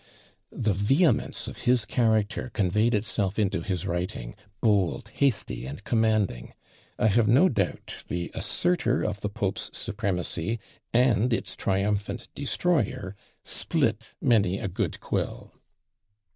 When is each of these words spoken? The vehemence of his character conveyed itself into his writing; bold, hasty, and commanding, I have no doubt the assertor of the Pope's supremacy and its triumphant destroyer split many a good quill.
The 0.51 0.73
vehemence 0.73 1.47
of 1.47 1.57
his 1.69 1.85
character 1.85 2.49
conveyed 2.55 2.95
itself 2.95 3.37
into 3.37 3.61
his 3.61 3.85
writing; 3.85 4.35
bold, 4.59 5.11
hasty, 5.13 5.67
and 5.67 5.83
commanding, 5.83 6.55
I 6.97 7.05
have 7.05 7.27
no 7.27 7.49
doubt 7.49 7.97
the 8.07 8.31
assertor 8.33 9.03
of 9.07 9.21
the 9.21 9.29
Pope's 9.29 9.69
supremacy 9.77 10.57
and 10.91 11.31
its 11.31 11.55
triumphant 11.55 12.29
destroyer 12.33 13.15
split 13.43 14.15
many 14.19 14.57
a 14.57 14.67
good 14.67 14.99
quill. 15.01 15.53